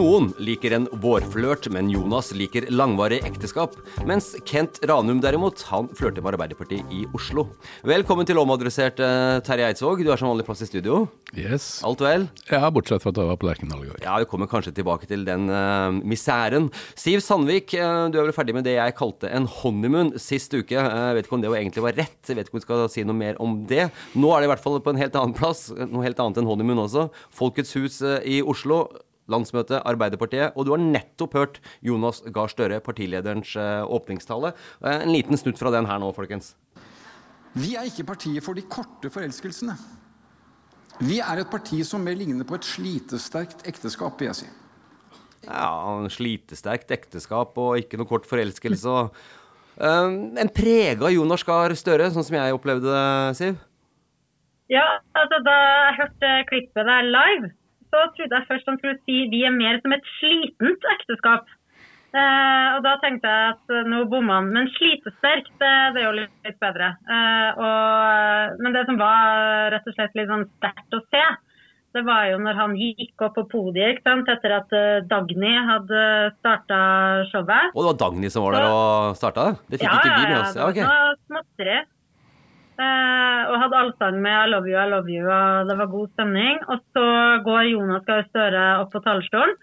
[0.00, 3.74] Noen liker en vårflørt, men Jonas liker langvarig ekteskap.
[4.08, 7.50] Mens Kent Ranum derimot, han flørter med Arbeiderpartiet i Oslo.
[7.84, 10.00] Velkommen til omadressert, eh, Terje Eidsvåg.
[10.00, 11.10] Du er som vanlig plass i studio.
[11.36, 11.82] Yes.
[11.84, 12.30] Alt vel?
[12.48, 14.00] Ja, bortsett fra at jeg var på Lerkendal i går.
[14.00, 16.72] Ja, vi kommer kanskje tilbake til den uh, misæren.
[16.96, 20.80] Siv Sandvik, uh, du er vel ferdig med det jeg kalte en honeymoon sist uke.
[20.80, 22.88] Jeg Jeg vet ikke om det egentlig var rett, jeg vet ikke om vi skal
[22.88, 23.90] si noe mer om det.
[24.16, 26.48] Nå er det i hvert fall på en helt annen plass, noe helt annet enn
[26.48, 27.10] honeymoon også.
[27.30, 28.88] Folkets hus eh, i Oslo.
[29.30, 34.52] Landsmøte Arbeiderpartiet, og du har nettopp hørt Jonas Gahr Støre, partilederens eh, åpningstale.
[34.84, 36.54] Eh, En liten snutt fra den her nå, folkens.
[37.54, 39.74] Vi er ikke partiet for de korte forelskelsene.
[41.00, 44.48] Vi er et parti som mer ligner på et slitesterkt ekteskap, vil jeg si.
[45.46, 48.92] Ja, en slitesterkt ekteskap og ikke noe kort forelskelse.
[48.92, 49.16] og
[49.80, 53.56] um, En prega Jonas Gahr Støre, sånn som jeg opplevde det, Siv.
[54.70, 54.84] Ja,
[55.18, 57.48] altså da jeg hørte klippet der live,
[57.90, 61.48] så trodde jeg først han skulle si vi er mer som et slitent ekteskap.
[62.10, 64.48] Eh, og da tenkte jeg at eh, nå bomma han.
[64.54, 66.88] Men slitesterkt, det, det er jo litt, bedre.
[67.06, 71.22] Eh, og, men det som var rett og slett litt sånn sterkt å se,
[71.94, 76.02] det var jo når han gikk opp på podiet etter at eh, Dagny hadde
[76.40, 76.80] starta
[77.30, 77.72] showet.
[77.74, 79.46] Og det var Dagny som var der og starta?
[79.70, 80.54] Det fikk ikke vi med oss.
[80.54, 80.82] det Ja, var ok.
[80.86, 81.78] noe småtteri.
[82.80, 86.08] Eh, og hadde allsang med 'I love you, I love you', og det var god
[86.14, 86.60] stemning.
[86.72, 87.06] Og så
[87.44, 89.56] går Jonas Gahr Støre opp på talerstolen.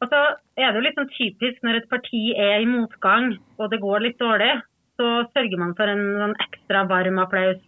[0.00, 0.20] Og så
[0.56, 4.04] er det jo litt sånn typisk når et parti er i motgang, og det går
[4.04, 4.52] litt dårlig,
[5.00, 7.60] så sørger man for en sånn ekstra varm applaus.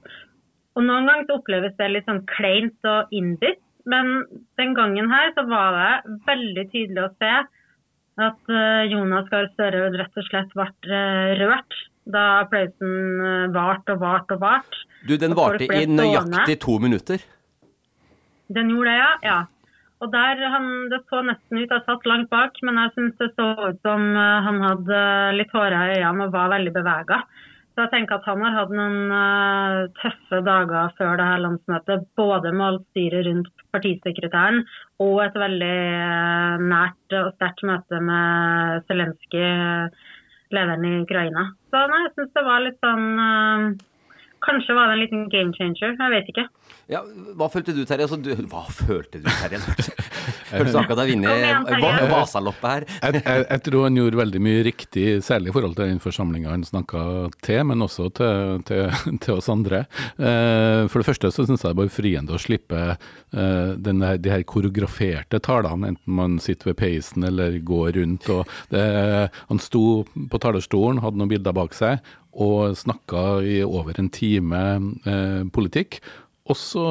[0.77, 4.25] Og noen ganger så oppleves det litt sånn kleint og innbitt, men
[4.61, 7.33] den gangen her så var det veldig tydelig å se
[8.27, 13.97] at eh, Jonas Gahr Støre rett og slett ble eh, rørt da applausen uh, varte
[13.97, 14.85] og varte og varte.
[15.07, 17.23] Du, den varte i nøyaktig to minutter.
[18.53, 19.13] Den gjorde det, ja.
[19.27, 19.39] ja.
[20.05, 23.33] Og der han, Det så nesten ut, jeg satt langt bak, men jeg syns det
[23.35, 25.03] så ut som eh, han hadde
[25.39, 27.23] litt tårer i øynene og var veldig bevega.
[27.77, 32.07] Så jeg tenker at han har hatt noen uh, tøffe dager før det her landsmøtet.
[32.17, 34.63] Både med alt styret rundt partisekretæren
[35.05, 39.51] og et veldig uh, nært og sterkt møte med Zelenskyj,
[40.57, 41.51] lederen i Ukraina.
[41.71, 43.69] Så nei, jeg syns det var litt sånn eh,
[44.47, 46.45] Kanskje var det en liten game changer, jeg vet ikke.
[46.93, 47.01] Ja,
[47.39, 48.05] hva følte du, Terje?
[48.05, 49.59] Altså, du, hva følte du, Terje?
[50.51, 52.87] Hørtes ut som akkurat har vunnet Vasaloppet her.
[53.03, 56.53] Jeg, jeg, jeg tror han gjorde veldig mye riktig, særlig i forhold til den forsamlinga
[56.53, 57.05] han snakka
[57.47, 58.91] til, men også til, til,
[59.25, 59.85] til oss andre.
[60.17, 64.33] Eh, for det første så syns jeg det var friende å slippe eh, den de
[64.33, 68.29] her koreograferte talene, enten man sitter ved peisen eller går rundt.
[68.33, 68.85] Og det,
[69.51, 72.05] han sto på talerstolen, hadde noen bilder bak seg,
[72.37, 74.63] og snakka i over en time
[75.09, 76.01] eh, politikk.
[76.47, 76.85] Og så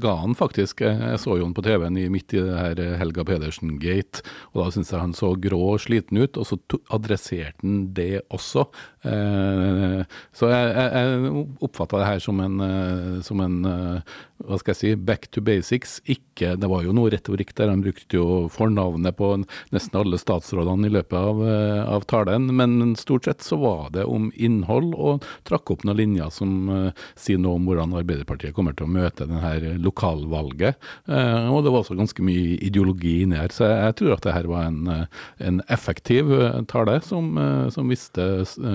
[0.00, 4.24] ga han faktisk Jeg så jo han på TV-en midt i det her Helga Pedersen-gate,
[4.52, 6.58] og da syntes jeg han så grå og sliten ut, og så
[6.92, 8.66] adresserte han det også.
[9.08, 10.00] Eh,
[10.36, 14.72] så jeg, jeg, jeg oppfatta det her som en, eh, som en eh, hva skal
[14.72, 15.98] jeg si, back to basics.
[16.10, 19.32] Ikke, det var jo noe retorikk der, han brukte jo fornavnet på
[19.74, 24.06] nesten alle statsrådene i løpet av, eh, av talen, men stort sett så var det
[24.08, 28.74] om innhold, og trakk opp noen linjer som uh, sier noe om hvordan Arbeiderpartiet kommer
[28.76, 30.78] til å møte denne lokalvalget.
[31.08, 34.26] Uh, og det var også ganske mye ideologi inni her, så jeg, jeg, tror at
[34.26, 35.06] det her var en,
[35.50, 37.32] en effektiv uh, tale som,
[37.72, 38.26] som viste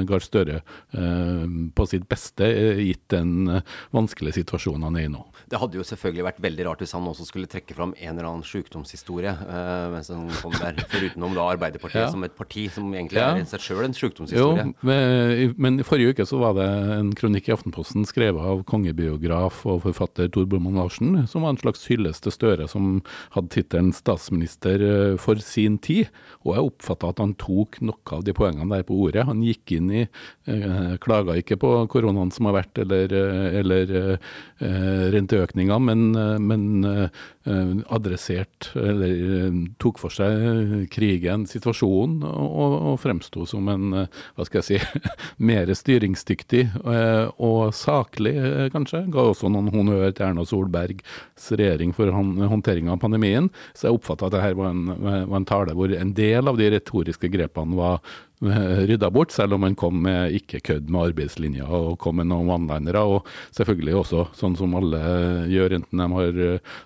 [0.07, 0.62] Gahr Støre
[1.75, 2.47] på sitt beste,
[2.81, 3.62] gitt den
[3.95, 5.21] vanskelige situasjonen han er i nå.
[5.51, 8.29] Det hadde jo selvfølgelig vært veldig rart hvis han også skulle trekke fram en eller
[8.29, 9.33] annen sykdomshistorie.
[9.45, 12.11] Uh, mens han kom der, Forutenom da Arbeiderpartiet ja.
[12.13, 13.31] som et parti som egentlig ja.
[13.33, 14.67] er i seg sjøl en sykdomshistorie.
[14.69, 16.67] Jo, men i forrige uke så var det
[16.97, 21.61] en kronikk i Aftenposten skrevet av kongebiograf og forfatter Tor Bormann Larsen, som var en
[21.61, 23.01] slags hyllest til Støre, som
[23.35, 26.11] hadde tittelen 'statsminister eh, for sin tid'.
[26.45, 29.25] Og jeg oppfatta at han tok noe av de poengene der på ordet.
[29.25, 33.13] Han gikk inn i uh, Klaga ikke på koronaen som har vært, eller,
[33.61, 35.05] eller uh,
[35.45, 36.12] renteøkninger, men,
[36.42, 37.07] men uh,
[37.45, 39.51] adressert, eller
[39.81, 43.94] tok for seg krigen, situasjonen, og, og fremsto som en,
[44.36, 45.03] hva skal jeg si,
[45.50, 48.36] mer styringsdyktig og saklig,
[48.74, 49.06] kanskje.
[49.13, 53.51] Ga også noen honnør til Erna Solbergs regjering for håndtering av pandemien.
[53.74, 56.71] Så jeg oppfatta at dette var en, var en tale hvor en del av de
[56.74, 58.01] retoriske grepene var
[58.86, 62.50] rydda bort, selv om han kom med ikke kødd med arbeidslinja og kom med noen
[62.51, 63.01] one-linere.
[63.07, 65.00] Og selvfølgelig også, sånn som alle
[65.51, 66.41] gjør, enten de har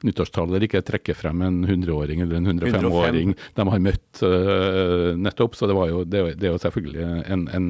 [0.06, 5.58] nyttårstale eller ikke, trekke frem en 100-åring eller en 105-åring de har møtt uh, nettopp.
[5.58, 7.70] Så det, var jo, det, det er jo selvfølgelig en, en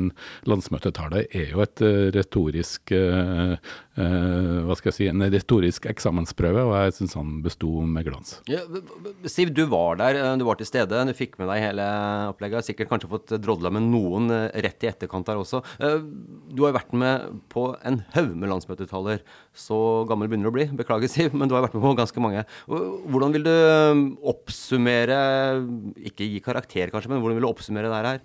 [0.50, 2.96] landsmøtetale er jo et uh, retorisk
[4.00, 8.38] hva skal jeg si, en retorisk eksamensprøve, og jeg syns han besto med glans.
[8.50, 8.62] Ja,
[9.28, 11.02] Siv, du var der, du var til stede.
[11.08, 11.86] Du fikk med deg hele
[12.32, 12.60] opplegget.
[12.60, 15.62] Har sikkert kanskje fått drodla med noen eh, rett i etterkant her også.
[15.84, 16.00] Eh,
[16.50, 19.24] du har vært med på en haug med landsmøtetaler.
[19.56, 19.80] Så
[20.10, 22.46] gammel begynner du å bli, beklager Siv, men du har vært med på ganske mange.
[22.70, 24.04] Hvordan vil du eh,
[24.34, 25.20] oppsummere,
[26.12, 28.24] ikke gi karakter kanskje, men hvordan vil du oppsummere det her?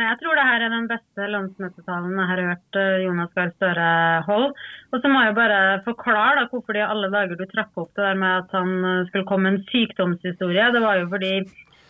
[0.00, 3.88] Jeg tror det her er den beste landsmøtetalen jeg har hørt Jonas Gahr Støre
[4.28, 4.52] holde.
[4.90, 8.06] Og så må jeg bare forklare da, hvorfor de alle dager du trakk opp det
[8.06, 10.70] der med at han skulle komme med en sykdomshistorie.
[10.74, 11.34] Det var jo fordi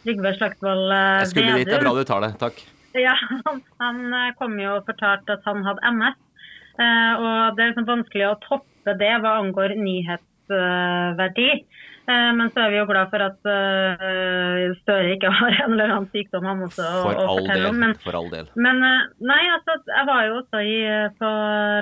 [0.05, 1.21] Trygve Slagsvold Vedum.
[1.21, 2.33] Jeg skulle dit, det er bra du tar det.
[2.41, 2.61] Takk.
[2.99, 3.15] Ja,
[3.47, 6.19] han, han eh, kom jo og fortalte at han hadde MS.
[6.81, 11.51] Eh, og det er liksom vanskelig å toppe det hva angår nyhetsverdi.
[12.11, 13.39] Eh, men så er vi jo glad for at
[14.83, 17.81] Støre ikke har en eller annen sykdom han også å, for å fortelle om.
[17.85, 18.51] Men, for all del.
[18.59, 20.77] Men nei, altså, jeg var jo også i,
[21.21, 21.31] på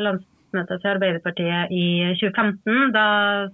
[0.04, 1.88] landsmøtet til Arbeiderpartiet i
[2.20, 3.08] 2015, da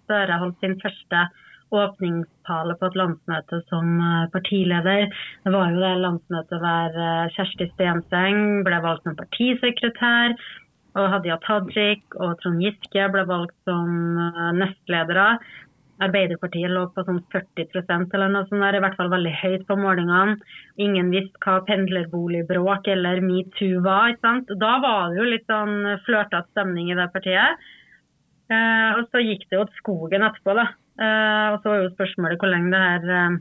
[0.05, 1.29] Støre holdt sin første
[1.75, 5.09] åpningstale på et landsmøte som eh, partileder.
[5.45, 10.37] Det var jo det landsmøtet der eh, Kjersti Stenseng ble valgt som partisekretær.
[10.95, 15.29] Og Hadia Tajik og Trond Giske ble valgt som eh, nestledere.
[16.03, 19.77] Arbeiderpartiet lå på sånn 40% eller noe sånt, der, i hvert fall veldig høyt på
[19.79, 20.35] målingene.
[20.83, 24.11] Ingen visste hva pendlerboligbråk eller metoo var.
[24.11, 24.51] ikke sant?
[24.59, 25.77] Da var det jo litt sånn
[26.07, 27.63] flørtete stemning i det partiet.
[28.51, 30.69] Eh, og så gikk det jo til skogen etterpå, da.
[30.99, 33.39] Eh, og så var jo spørsmålet hvor lenge det her eh,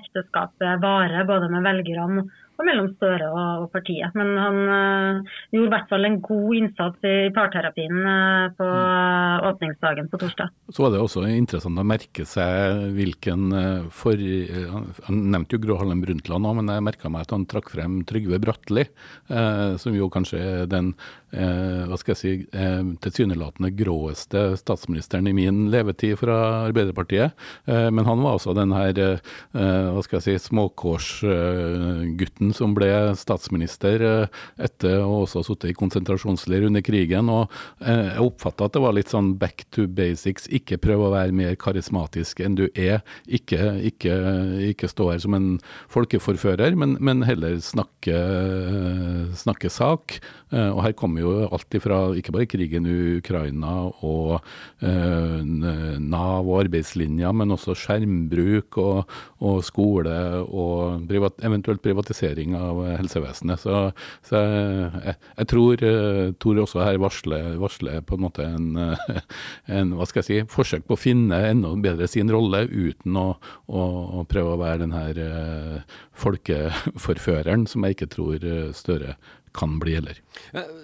[0.00, 2.26] ekteskapet varer, både med velgerne
[2.66, 4.12] mellom Støre og, partiet.
[4.18, 5.20] Men han uh,
[5.52, 10.48] gjorde i hvert fall en god innsats i parterapien uh, på uh, åpningsdagen på torsdag.
[10.72, 13.40] Så var det også interessant å merke seg hvilken
[13.94, 14.16] for,
[15.06, 17.92] Han nevnte jo Gro Harlem Brundtland òg, men jeg merka meg at han trakk frem
[18.08, 18.84] Trygve Bratteli,
[19.80, 20.86] som jo kanskje er den
[21.32, 22.32] hva skal jeg si,
[23.04, 26.36] tilsynelatende gråeste statsministeren i min levetid fra
[26.68, 27.30] Arbeiderpartiet.
[27.64, 28.92] men han var også den her
[29.52, 35.76] hva skal jeg si, småkårsgutten som ble statsminister eh, etter å også ha sittet i
[35.78, 37.30] konsentrasjonsleir under krigen.
[37.32, 37.52] og
[37.84, 40.48] eh, Jeg oppfatta at det var litt sånn back to basics.
[40.52, 43.02] Ikke prøv å være mer karismatisk enn du er.
[43.26, 44.16] Ikke, ikke,
[44.72, 45.50] ikke stå her som en
[45.92, 48.18] folkeforfører, men, men heller snakke,
[49.38, 50.18] snakke sak.
[50.52, 54.40] Eh, og her kommer jo alt ifra ikke bare krigen i Ukraina og
[54.82, 59.12] Nav og arbeidslinja, men også skjermbruk og,
[59.44, 63.60] og skole og privat, eventuelt privatisering styring av helsevesenet.
[63.60, 63.92] Så,
[64.26, 68.96] så jeg, jeg, tror eh, Tor også her varsler, varsler, på en måte en,
[69.66, 73.36] en, hva skal jeg si, forsøk på å finne enda bedre sin rolle, uten å,
[73.66, 73.82] å,
[74.20, 79.16] å prøve å være den her folkeforføreren som jeg ikke tror eh, Støre
[79.56, 80.18] kan bli heller.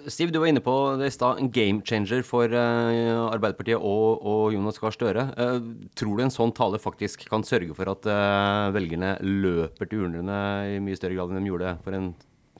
[0.09, 1.39] Stiv, du var inne på det i stad.
[1.41, 5.25] En game changer for uh, Arbeiderpartiet og, og, Jonas Gahr Støre.
[5.37, 10.05] Uh, tror du en sånn tale faktisk kan sørge for at uh, velgerne løper til
[10.05, 10.41] urnene
[10.75, 12.11] i mye større grad enn de gjorde for en,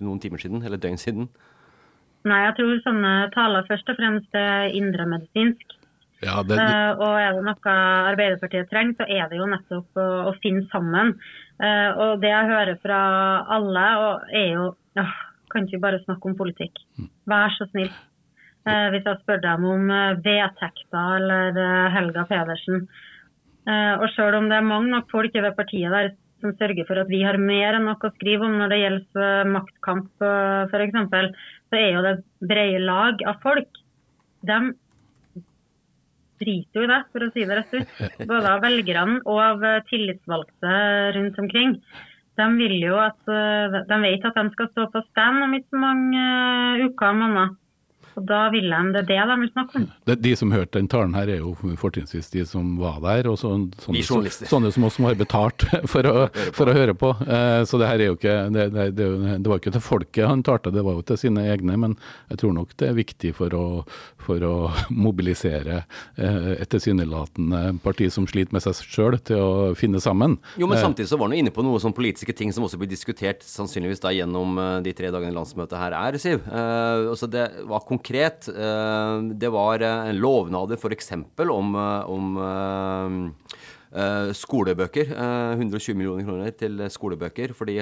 [0.02, 1.30] noen timer siden, eller døgn siden?
[2.28, 5.78] Nei, jeg tror sånne taler først og fremst er indremedisinsk.
[6.20, 6.66] Ja, det, det...
[6.68, 7.78] Uh, og er det noe
[8.12, 11.14] Arbeiderpartiet trenger, så er det jo nettopp å, å finne sammen.
[11.62, 13.00] Uh, og det jeg hører fra
[13.56, 13.86] alle,
[14.36, 14.66] er jo
[15.00, 15.18] uh,
[15.52, 16.80] Kan ikke bare snakke om politikk?
[17.00, 17.10] Mm.
[17.32, 17.92] Vær så snill.
[18.68, 19.94] Eh, hvis jeg spør dem om
[20.26, 22.90] vedtekter eller Helga Pedersen.
[23.70, 26.08] og selv om det er mange nok folk i det partiet der
[26.42, 29.50] som sørger for at vi har mer enn nok å skrive om når det gjelder
[29.52, 30.24] maktkamp
[30.72, 31.34] f.eks.,
[31.70, 33.82] så er jo det brede lag av folk.
[34.48, 34.60] De
[36.40, 37.98] driter jo i det, for å si det rett ut.
[38.32, 40.78] Både av velgerne og av eh, tillitsvalgte
[41.18, 41.76] rundt omkring.
[42.40, 45.82] De vil jo at eh, de vet at de skal stå på stand om ikke
[45.82, 47.56] mange eh, uker og måneder.
[48.20, 49.86] Og da ville de, Det det de vil snakke om.
[50.10, 53.40] De, de som hørte den talen her, er jo fortrinnsvis de som var der, og
[53.40, 57.14] så, sånne, så, sånne, som oss som har betalt for å, for å høre på.
[57.24, 59.10] Eh, så det her er jo ikke det, det, det,
[59.40, 61.78] det var ikke til folket han talte, det var jo til sine egne.
[61.80, 61.96] Men
[62.32, 63.66] jeg tror nok det er viktig for å,
[64.20, 64.54] for å
[65.08, 65.84] mobilisere
[66.20, 70.38] eh, et tilsynelatende parti som sliter med seg sjøl, til å finne sammen.
[70.60, 72.80] Jo, men eh, samtidig så var han inne på noen sånn politiske ting som også
[72.82, 76.44] blir diskutert sannsynligvis da gjennom eh, de tre dagene landsmøtet her er, Siv.
[76.44, 78.09] Eh, altså det var konkret.
[78.10, 81.12] Eh, det var en lovnader f.eks.
[81.14, 83.34] om, eh, om
[84.34, 85.14] skolebøker.
[85.58, 87.54] 120 millioner kroner til skolebøker.
[87.58, 87.80] Fordi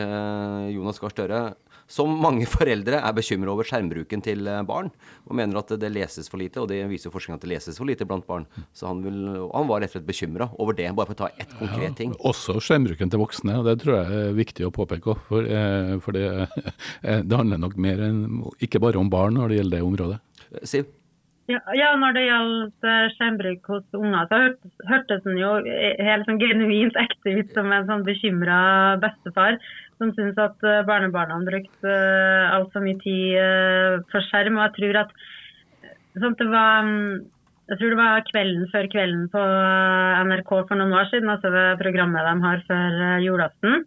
[0.72, 1.42] Jonas Gahr Støre,
[1.88, 4.92] som mange foreldre, er bekymra over skjermbruken til barn.
[5.28, 7.80] Og mener at det leses for lite, og det viser jo forskning at det leses
[7.80, 8.48] for lite blant barn.
[8.76, 9.22] Så han, vil,
[9.54, 12.14] han var rett og slett bekymra over det, bare for å ta ett konkret ting.
[12.18, 15.26] Ja, også skjermbruken til voksne, og det tror jeg er viktig å påpeke òg.
[15.32, 15.50] For,
[16.04, 16.28] for det,
[17.30, 18.24] det handler nok mer enn
[18.64, 20.22] ikke bare om barn når det gjelder det området.
[20.68, 20.94] Siv?
[21.48, 25.52] Ja, ja, når det gjaldt eh, skjermbruk hos unger, så hørtes, hørtes den jo
[26.04, 28.58] helt sånn genuint ekte ut som en sånn bekymra
[29.00, 29.56] bestefar
[29.98, 34.60] som syns at eh, barnebarna brukt uh, altfor mye tid på skjerm.
[34.60, 35.16] Og jeg tror at
[36.22, 37.26] sånn det var mm,
[37.68, 39.44] jeg tror det var kvelden før kvelden på
[40.30, 43.82] NRK for noen år siden, altså det programmet de har før julaften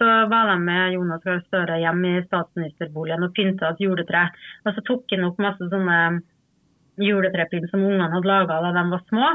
[0.00, 4.22] så var de med Jonas Gahr Støre hjem i statsministerboligen og pynta et juletre.
[4.64, 5.98] Og så tok han opp masse sånne
[7.00, 9.28] juletrepynt som ungene hadde laga da de var små.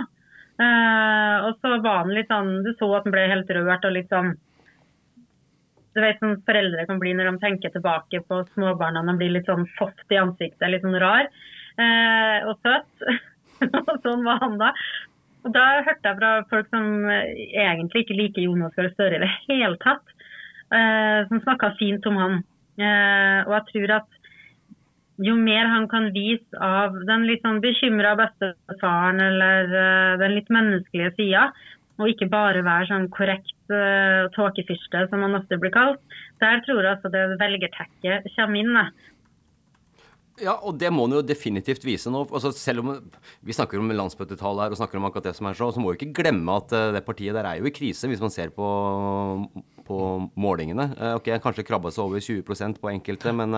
[0.55, 4.10] Og så var han litt sånn Du så at han ble helt rørt og litt
[4.10, 4.34] sånn
[5.96, 9.06] Du vet sånn foreldre kan bli når de tenker tilbake på småbarna.
[9.08, 13.06] De blir litt sånn soft i ansiktet, litt sånn rar eh, og søt.
[14.06, 14.74] sånn var han da.
[15.46, 19.32] Og da hørte jeg fra folk som egentlig ikke liker Jonas Gahr Støre i det
[19.46, 20.04] hele tatt
[20.74, 22.38] eh, som snakka fint om han.
[22.75, 24.22] Eh, og jeg tror at
[25.24, 30.52] jo mer han kan vise av den litt sånn bekymra bestefaren eller uh, den litt
[30.52, 31.46] menneskelige sida,
[31.96, 36.02] og ikke bare være sånn korrekt uh, tåkefyrste, som man ofte blir kalt,
[36.44, 38.80] der tror jeg altså det velgertekket kommer inn.
[40.44, 42.25] Ja, og det må en jo definitivt vise nå.
[42.28, 42.90] Altså, selv om
[43.40, 45.94] vi snakker om landsmøtetall her og snakker om akkurat det som er så, så må
[45.94, 48.52] vi ikke glemme at uh, det partiet der er jo i krise, hvis man ser
[48.56, 48.68] på,
[49.88, 50.02] på
[50.36, 50.90] målingene.
[51.00, 53.56] Uh, ok, Kanskje krabba seg over 20% på enkelte, men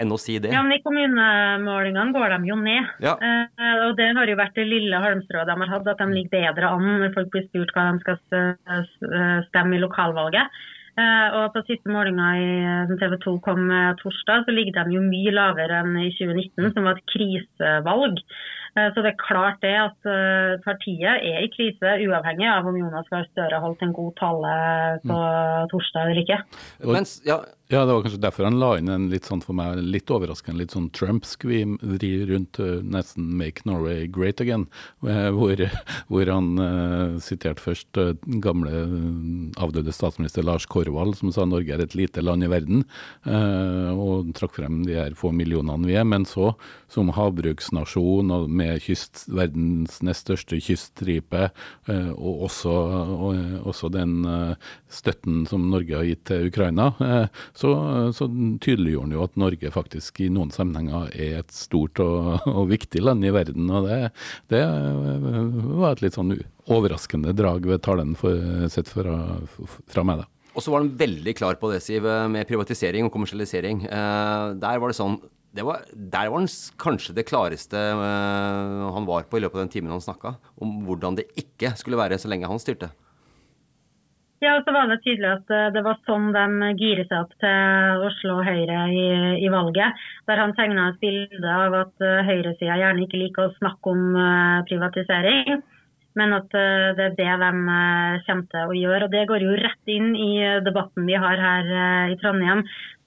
[0.00, 0.52] enn å si det.
[0.54, 2.92] Ja, men I kommunemålingene går de jo ned.
[3.04, 3.16] Ja.
[3.86, 6.70] og Det har jo vært det lille halmstrået de har hatt, at de ligger bedre
[6.76, 10.64] an når folk blir spurt hva de skal stemme i lokalvalget.
[10.94, 13.64] Eh, og på siste målinga som TV 2 kom
[13.98, 18.20] torsdag, så ligger de jo mye lavere enn i 2019, som var et krisevalg.
[18.74, 22.78] Eh, så det er klart det at eh, partiet er i krise, uavhengig av om
[22.78, 24.54] Jonas Gahr Støre holdt en god tale
[25.02, 25.68] på mm.
[25.74, 26.40] torsdag eller ikke.
[26.94, 27.40] Mens, ja,
[27.74, 30.60] ja, det var kanskje derfor han la inn en litt sånn for meg litt overraskende
[30.60, 34.66] litt sånn Trump-skvim rundt uh, nesten 'Make Norway Great Again',
[35.02, 35.58] uh, hvor,
[36.10, 37.98] hvor, han uh, siterte først
[38.44, 38.70] gamle
[39.58, 42.84] avdøde statsminister Lars Korvald, som sa Norge er et lite land i verden,
[43.24, 46.04] og trakk frem de her få millionene vi er.
[46.08, 46.52] Men så,
[46.92, 51.48] som havbruksnasjon og med kyst, verdens nest største kyststripe,
[51.88, 53.40] og også, og,
[53.70, 54.16] også den
[54.92, 56.90] støtten som Norge har gitt til Ukraina,
[57.54, 57.63] så,
[58.16, 58.28] så
[58.64, 63.02] tydeliggjorde han jo at Norge faktisk i noen sammenhenger er et stort og, og viktig
[63.04, 63.70] land i verden.
[63.70, 64.00] og det,
[64.52, 64.62] det,
[65.80, 66.36] var et litt sånn
[66.70, 69.18] overraskende drag ved talen for, sett fra,
[69.90, 70.24] fra meg.
[70.24, 70.30] da.
[70.54, 73.86] Og så var han veldig klar på det, Siv, med privatisering og kommersialisering.
[73.90, 75.18] Eh, der var det sånn
[75.62, 76.48] var, der var han
[76.82, 80.80] kanskje det klareste uh, han var på i løpet av den timen han snakka, om
[80.88, 82.90] hvordan det ikke skulle være så lenge han styrte.
[84.44, 87.30] Ja, og så var det tydelig at eh, det var sånn de girer seg opp
[87.40, 89.04] til å slå Høyre i,
[89.40, 90.02] i valget.
[90.28, 94.18] Der han tegna et bilde av at eh, høyresida gjerne ikke liker å snakke om
[94.20, 95.62] eh, privatisering.
[96.14, 97.48] Men at det er det de
[98.22, 99.06] kommer til å gjøre.
[99.08, 100.28] Og det går jo rett inn i
[100.62, 101.70] debatten vi har her
[102.12, 102.60] i Trondheim,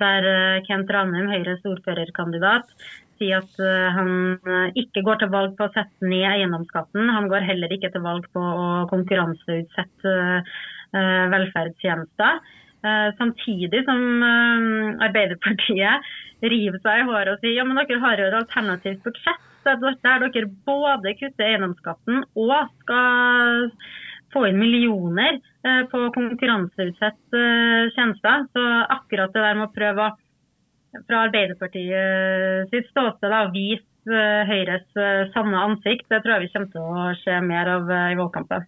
[0.04, 0.28] der
[0.66, 2.68] Kent Ranum, Høyres ordførerkandidat,
[3.16, 3.64] sier at
[3.96, 4.12] han
[4.76, 7.08] ikke går til valg på å sette ned eiendomsskatten.
[7.16, 10.18] Han går heller ikke til valg på å konkurranseutsette
[11.34, 12.40] velferdstjenester.
[12.86, 16.12] Eh, Samtidig som eh, Arbeiderpartiet
[16.46, 19.80] river seg i håret og sier ja, men dere har jo et alternativt budsjett der
[19.82, 23.72] der dere både kutter eiendomsskatten og skal
[24.36, 28.48] få inn millioner eh, på konkurranseutsette eh, tjenester.
[28.54, 28.64] Så
[28.94, 30.16] akkurat det der med å prøve å
[31.08, 36.54] fra Arbeiderpartiet sitt ståsted da, vise eh, Høyres eh, sanne ansikt, det tror jeg vi
[36.54, 38.66] kommer til å se mer av eh, i valgkampen.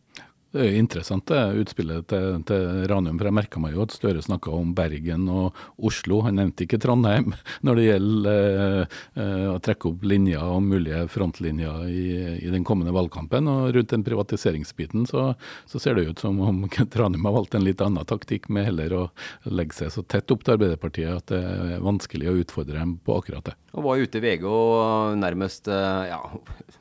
[0.49, 4.23] Det er interessant det utspillet til, til Ranum, for jeg merka meg jo at Støre
[4.25, 6.23] snakka om Bergen og Oslo.
[6.25, 11.03] Han nevnte ikke Trondheim når det gjelder eh, eh, å trekke opp linjer og mulige
[11.13, 12.05] frontlinjer i,
[12.47, 13.45] i den kommende valgkampen.
[13.45, 15.27] Og rundt den privatiseringsbiten så,
[15.69, 16.65] så ser det ut som om
[16.99, 19.05] Ranum har valgt en litt annen taktikk, med heller å
[19.53, 23.21] legge seg så tett opp til Arbeiderpartiet at det er vanskelig å utfordre dem på
[23.21, 23.57] akkurat det.
[23.77, 26.23] Og var ute i VG og nærmest eh, ja,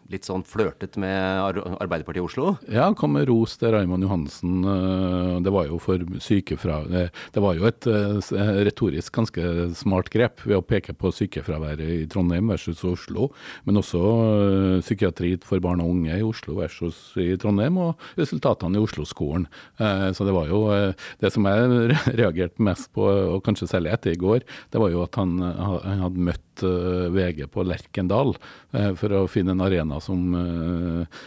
[0.09, 2.55] litt sånn flørtet med Arbeiderpartiet i Oslo.
[2.73, 4.65] Ja, kom med ros til Raymond Johansen.
[4.65, 6.81] eh, Det var jo for sykefra...
[6.89, 9.43] Det det var jo et eh, retorisk ganske
[9.77, 13.29] smart grep ved å peke på sykefraværet i Trondheim versus Oslo,
[13.67, 18.79] men også eh, psykiatri for barn og unge i Oslo versus i Trondheim, og resultatene
[18.79, 19.47] i Oslo-skolen.
[19.79, 23.93] Eh, Så det var jo eh, Det som jeg reagerte mest på, og kanskje særlig
[23.93, 24.41] etter i går,
[24.73, 28.35] det var jo at han, eh, han hadde møtt eh, VG på Lerkendal
[28.73, 31.21] eh, for å finne en arena som eh,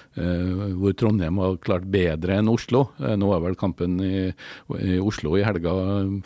[0.77, 2.83] hvor Trondheim var klart bedre enn Oslo.
[2.99, 4.27] Nå er vel kampen i,
[4.77, 5.73] i Oslo i helga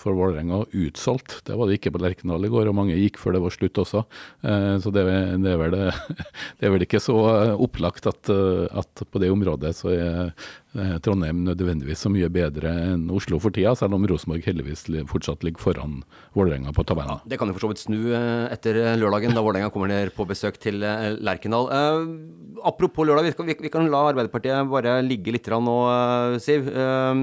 [0.02, 1.40] for Vålerenga utsolgt.
[1.48, 3.82] Det var det ikke på Lerkendal i går, og mange gikk før det var slutt
[3.86, 4.04] også.
[4.42, 5.06] Så det,
[5.44, 5.78] det, er vel,
[6.60, 7.18] det er vel ikke så
[7.54, 10.34] opplagt at, at på det området så er
[10.76, 15.64] Trondheim nødvendigvis så mye bedre enn Oslo for tida, selv om Rosenborg heldigvis fortsatt ligger
[15.64, 16.02] foran
[16.36, 17.22] Vålerenga på tabellen.
[17.24, 20.12] Det kan jo for så vidt snu eh, etter eh, lørdagen, da Vålerenga kommer ned
[20.16, 21.70] på besøk til eh, Lerkendal.
[21.72, 26.40] Uh, apropos lørdag, vi kan, vi, vi kan la Arbeiderpartiet bare ligge litt nå, eh,
[26.44, 26.68] Siv.
[26.68, 27.16] Uh,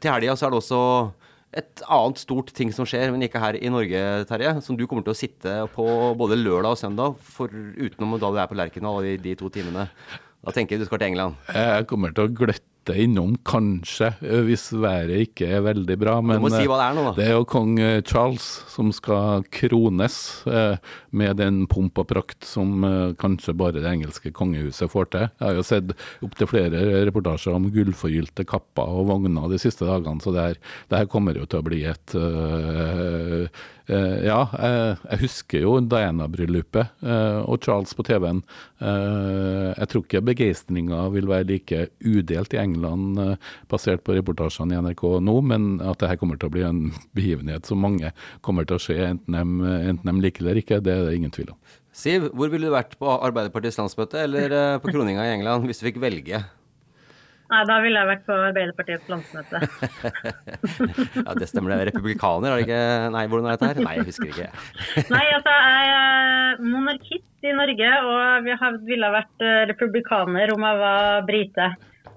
[0.00, 0.80] til helga så er det også
[1.60, 4.54] et annet stort ting som skjer, men ikke her i Norge, Terje.
[4.64, 8.38] Som du kommer til å sitte på både lørdag og søndag, for utenom da du
[8.38, 9.88] er på Lerkendal i de to timene.
[10.40, 11.36] Da tenker jeg du skal til England.
[11.52, 16.16] Jeg kommer til å gløtte innom, kanskje, eh, hvis været ikke er veldig bra.
[16.24, 20.18] Men si eh, det er nå, det er jo kong eh, Charles som skal krones
[21.10, 22.84] med den pomp og prakt som
[23.20, 25.26] kanskje bare det engelske kongehuset får til.
[25.28, 30.22] Jeg har jo sett opptil flere reportasjer om gullforgylte kapper og vogner de siste dagene,
[30.22, 32.16] så det her, det her kommer jo til å bli et
[33.90, 38.42] Ja, jeg, jeg husker jo Diana-bryllupet eh, og Charles på TV-en.
[38.78, 44.76] Eh, jeg tror ikke begeistringa vil være like udelt i England eh, basert på reportasjene
[44.76, 46.84] i NRK nå, men at det her kommer til å bli en
[47.18, 48.12] begivenhet som mange
[48.46, 51.34] kommer til å se, enten de, de liker det eller ikke, det er det ingen
[51.34, 51.60] tvil om.
[51.90, 55.82] Siv, hvor ville du vært på Arbeiderpartiets landsmøte eller eh, på kroninga i England hvis
[55.82, 56.44] du fikk velge?
[57.50, 59.60] Nei, da ville jeg vært på Arbeiderpartiets landsmøte.
[61.26, 61.74] Ja, det stemmer.
[61.74, 61.90] det.
[61.90, 63.80] Republikaner, er det ikke Nei, hvordan er dette her?
[63.86, 64.48] Nei, jeg husker ikke.
[65.14, 68.56] Nei, altså, jeg er monarkist i Norge, og vi
[68.92, 71.68] ville vært eh, republikaner om jeg var brite.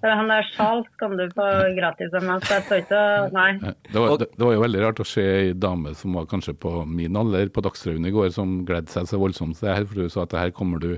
[0.04, 3.48] Han der Charles kan du få gratis av meg, så jeg står ikke og Nei.
[3.63, 6.56] Det var, det, det var jo veldig rart å se ei dame som var kanskje
[6.60, 9.88] på min alder på Dagsrevyen i går, som gledde seg så voldsomt til det her,
[9.89, 10.92] for du sa at det her kommer du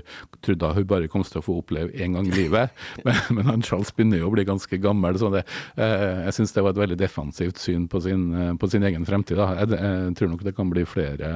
[0.44, 2.74] trodde hun bare kom til å få oppleve én gang i livet.
[3.06, 5.44] Men, men han Charles begynner jo å bli ganske gammel, så det,
[5.78, 9.06] eh, jeg syns det var et veldig defensivt syn på sin, eh, på sin egen
[9.06, 9.38] fremtid.
[9.38, 9.52] Da.
[9.60, 11.30] Jeg, jeg tror nok det kan bli flere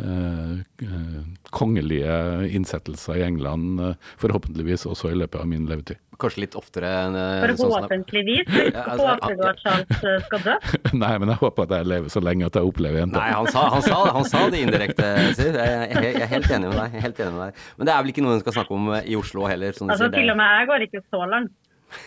[0.00, 1.20] eh, eh,
[1.56, 2.16] kongelige
[2.56, 6.00] innsettelser i England, eh, forhåpentligvis også i løpet av min levetid.
[6.20, 7.16] Kanskje litt oftere enn
[7.56, 8.46] Forhåpentligvis.
[8.48, 8.70] sånn.
[8.76, 10.54] Ja, altså, Håper du at Charles eh, skal dø?
[11.02, 13.20] Nei, men jeg håper at jeg lever så lenge at jeg opplever jenta.
[13.20, 15.58] Nei, han sa, han sa, han sa det indirekte, Siv.
[15.60, 16.96] Jeg, er jeg er helt enig med deg.
[16.96, 17.62] Jeg er helt enig med deg.
[17.76, 19.76] Men det er vel ikke noe hun skal snakke om eh, i Oslo heller?
[19.76, 21.54] Sånn Altså, sier, til og med jeg går ikke så langt.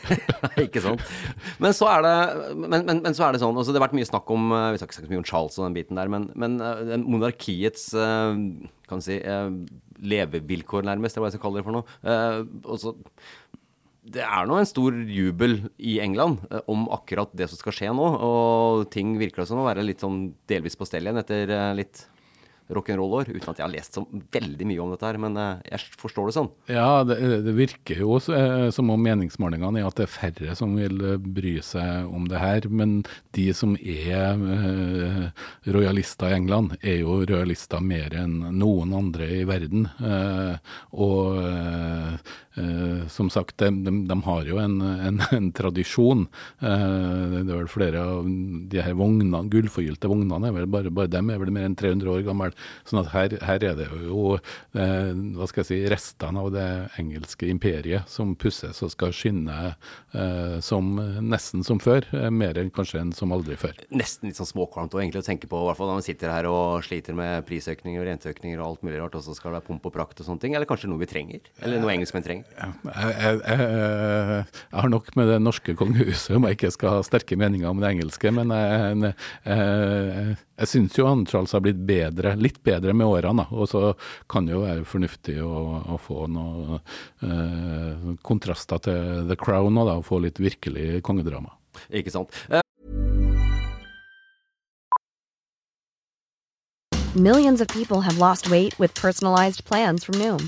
[0.60, 1.04] Ikke sant.
[1.64, 2.16] Men så er det,
[2.60, 4.66] men, men, men så er det sånn altså Det har vært mye snakk om eh,
[4.74, 6.82] Vi skal ikke snakke så mye om Charles og den biten der, men, men eh,
[6.90, 8.42] den monarkiets eh,
[8.92, 9.48] kan si, eh,
[10.04, 11.98] levevilkår, nærmest, det er hva jeg skal kalle det for noe.
[12.04, 12.42] Eh,
[12.76, 12.94] også,
[14.04, 17.92] det er nå en stor jubel i England eh, om akkurat det som skal skje
[17.96, 18.08] nå.
[18.26, 22.06] Og ting virker som å være litt sånn delvis på stell igjen etter eh, litt
[22.70, 25.98] rock'n'roll-år, uten at jeg har lest så veldig mye om dette her, men eh, jeg
[26.02, 26.50] forstår det sånn.
[26.70, 30.76] Ja, det, det virker jo eh, som om meningsmålingene er at det er færre som
[30.78, 32.70] vil bry seg om det her.
[32.70, 33.00] Men
[33.38, 39.44] de som er eh, rojalister i England, er jo rojalister mer enn noen andre i
[39.50, 39.90] verden.
[39.98, 42.38] Eh, og eh,
[43.12, 46.26] som sagt, de, de, de, har jo en, en, en tradisjon.
[46.62, 48.28] det er vel flere av
[48.72, 52.14] de her vognene, gullforgylte vognene, er vel bare, bare dem er vel mer enn 300
[52.14, 52.52] år gamle.
[52.90, 54.38] sånn at her, her er det jo
[54.74, 56.68] hva skal jeg si, restene av det
[57.02, 59.74] engelske imperiet som pusses og skal skinne
[60.66, 60.92] som,
[61.24, 62.08] nesten som før.
[62.34, 63.78] mer enn kanskje enn som aldri før.
[63.94, 66.50] Nesten litt sånn småkvalmt å egentlig tenke på, i hvert fall når man sitter her
[66.50, 69.68] og sliter med prisøkninger og renteøkninger og alt mulig rart, og så skal det være
[69.70, 70.56] pomp og prakt og sånne ting.
[70.58, 71.50] Eller kanskje noe vi trenger?
[71.64, 72.49] Eller noe engelskmenn trenger?
[72.58, 77.38] Jeg, jeg, jeg, har nok med det norske kongehuset om jeg ikke skal ha sterke
[77.40, 79.14] meninger om det engelske, men jeg,
[79.48, 83.48] jeg, jeg syns jo han Charles har blitt bedre, litt bedre med årene.
[83.56, 83.94] Og så
[84.32, 85.54] kan det jo være fornuftig å,
[85.96, 86.80] å få noen
[87.24, 91.56] eh, kontraster til The Crown og da, få litt virkelig kongedrama.
[91.96, 92.34] Ikke sant.
[97.16, 100.48] Millions of people have lost weight with personalized plans from Noom,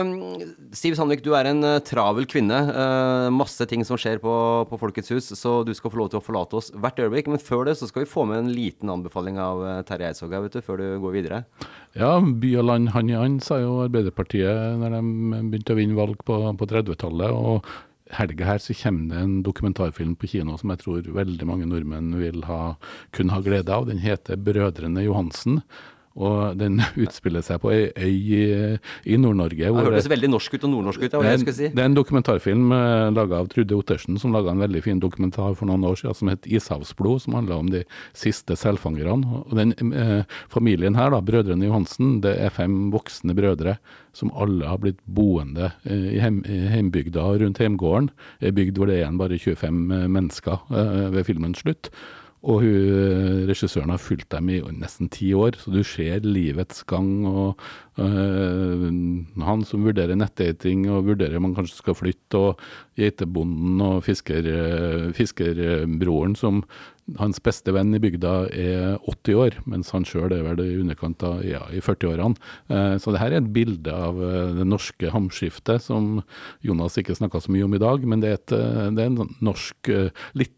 [0.00, 2.58] Um, Siv Sandvik, du er en uh, travel kvinne.
[2.70, 4.32] Uh, masse ting som skjer på,
[4.70, 7.30] på, Folkets hus, så du skal få lov til å forlate oss hvert øyeblikk.
[7.32, 10.38] Men før det så skal vi få med en liten anbefaling av uh, Terje Eidsvåg
[10.46, 11.44] vet du, før du går videre.
[11.98, 15.04] Ja, by og land hand i hand, sa jo Arbeiderpartiet når de
[15.52, 17.30] begynte å vinne valg på, på 30-tallet.
[17.30, 17.64] og
[18.10, 22.12] helga her så kommer det en dokumentarfilm på kino som jeg tror veldig mange nordmenn
[22.18, 22.74] vil ha,
[23.14, 23.86] kunne ha glede av.
[23.86, 25.62] Den heter 'Brødrene Johansen'.
[26.20, 28.42] Og den utspiller seg på ei øy i,
[29.08, 29.70] i Nord-Norge.
[29.70, 31.16] Det hørtes veldig norsk ut og nordnorsk ut.
[31.16, 31.70] Det, si.
[31.72, 35.56] det er en dokumentarfilm eh, laga av Trude Ottersen, som laga en veldig fin dokumentar
[35.58, 39.24] for noen år siden som het 'Ishavsblod', som handla om de siste selfangerne.
[39.46, 43.78] Og den eh, familien her, da, brødrene Johansen, det er fem voksne brødre
[44.12, 48.10] som alle har blitt boende eh, i, heim, i heimbygda rundt heimgården.
[48.42, 51.92] Ei bygd hvor det er igjen bare 25 eh, mennesker eh, ved filmens slutt.
[52.40, 56.82] Og hun, eh, regissøren har fulgt dem i nesten ti år, så du ser livets
[56.88, 57.26] gang.
[57.26, 57.58] og
[57.98, 58.88] øh,
[59.44, 62.60] Han som vurderer nettdating og vurderer om han kanskje skal flytte, og
[62.96, 66.64] geitebonden og fisker, øh, fiskerbroren som
[67.18, 71.22] hans beste venn i bygda er 80 år, mens han sjøl er vel i underkant
[71.22, 72.38] av ja, i 40-årene.
[72.70, 74.16] Eh, så det her er et bilde av
[74.56, 76.22] det norske hamskiftet som
[76.62, 79.20] Jonas ikke snakka så mye om i dag, men det er, et, det er en
[79.24, 79.92] sånn norsk
[80.38, 80.56] litt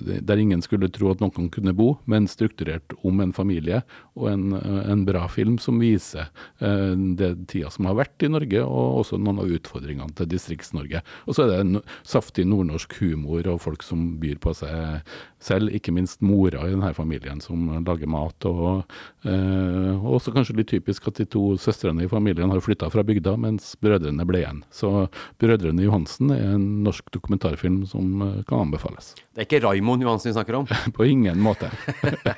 [0.00, 3.82] der ingen skulle tro at noen kunne bo, men strukturert om en familie.
[4.18, 6.28] Og en, en bra film som viser
[6.60, 11.02] eh, det tida som har vært i Norge, og også noen av utfordringene til Distrikts-Norge.
[11.26, 15.02] Og så er det en saftig nordnorsk humor og folk som byr på seg
[15.42, 18.46] selv, ikke minst mora i denne familien som lager mat.
[18.48, 18.84] Og,
[19.26, 23.36] eh, også kanskje litt typisk at de to søstrene i familien har flytta fra bygda,
[23.40, 24.62] mens brødrene ble igjen.
[24.70, 29.14] Så 'Brødrene Johansen' er en norsk dokumentarfilm som eh, kan anbefales.
[29.32, 30.66] Det er ikke Raimond Johansen vi snakker om?
[30.96, 31.70] på ingen måte.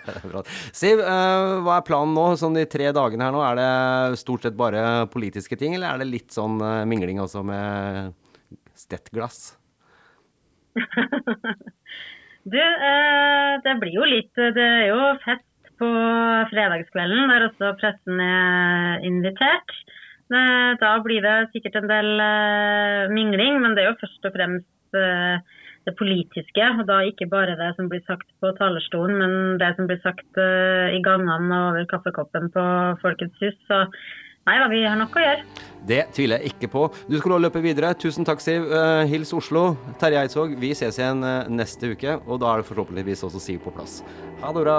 [0.80, 3.42] Siv, uh, hva er planen nå, sånn de tre dagene her nå?
[3.42, 7.42] Er det stort sett bare politiske ting, eller er det litt sånn uh, mingling også
[7.46, 8.14] med
[8.78, 9.56] stettglass?
[12.44, 15.88] Du, eh, det blir jo litt Det er jo fest på
[16.50, 19.72] fredagskvelden, der også pressen er invitert.
[20.30, 24.98] Da blir det sikkert en del eh, mingling, men det er jo først og fremst
[25.00, 26.66] eh, det politiske.
[26.80, 30.42] Og da ikke bare det som blir sagt på talerstolen, men det som blir sagt
[30.42, 32.66] i gangene og over kaffekoppen på
[33.04, 33.58] Folkets hus.
[33.68, 33.84] Så
[34.44, 35.60] Nei da, vi har nok å gjøre.
[35.88, 36.82] Det tviler jeg ikke på.
[37.08, 37.94] Du skal nå løpe videre.
[37.96, 38.68] Tusen takk, Siv.
[38.68, 39.70] Uh, hils Oslo.
[40.00, 43.64] Terje Eidsvåg, vi ses igjen uh, neste uke, og da er det forhåpentligvis også Siv
[43.64, 44.02] på plass.
[44.44, 44.78] Ha det bra.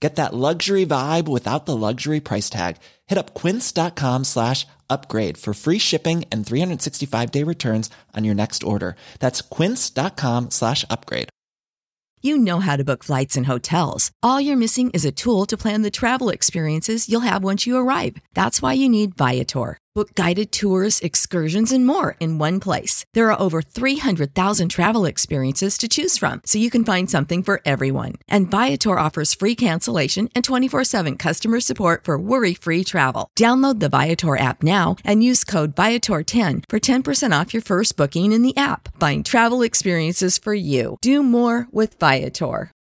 [0.00, 2.76] Get that luxury vibe without the luxury price tag.
[3.06, 8.62] Hit up quince.com slash upgrade for free shipping and 365 day returns on your next
[8.62, 8.96] order.
[9.20, 11.30] That's quince.com slash upgrade.
[12.22, 14.10] You know how to book flights and hotels.
[14.22, 17.76] All you're missing is a tool to plan the travel experiences you'll have once you
[17.76, 18.16] arrive.
[18.34, 19.78] That's why you need Viator.
[19.96, 23.06] Book guided tours, excursions, and more in one place.
[23.14, 27.62] There are over 300,000 travel experiences to choose from, so you can find something for
[27.64, 28.16] everyone.
[28.28, 33.30] And Viator offers free cancellation and 24 7 customer support for worry free travel.
[33.38, 38.32] Download the Viator app now and use code Viator10 for 10% off your first booking
[38.32, 39.00] in the app.
[39.00, 40.98] Find travel experiences for you.
[41.00, 42.75] Do more with Viator.